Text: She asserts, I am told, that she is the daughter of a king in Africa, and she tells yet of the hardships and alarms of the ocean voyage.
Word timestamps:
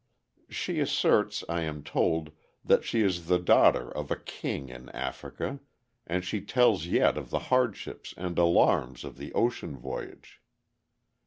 She 0.49 0.79
asserts, 0.79 1.43
I 1.47 1.61
am 1.61 1.83
told, 1.83 2.31
that 2.65 2.83
she 2.83 3.01
is 3.01 3.27
the 3.27 3.37
daughter 3.37 3.87
of 3.95 4.09
a 4.09 4.15
king 4.15 4.69
in 4.69 4.89
Africa, 4.95 5.59
and 6.07 6.25
she 6.25 6.41
tells 6.41 6.87
yet 6.87 7.19
of 7.19 7.29
the 7.29 7.37
hardships 7.53 8.11
and 8.17 8.35
alarms 8.39 9.03
of 9.03 9.17
the 9.17 9.31
ocean 9.35 9.77
voyage. 9.77 10.41